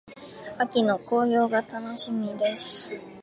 [0.57, 2.99] 秋の紅葉が楽しみです。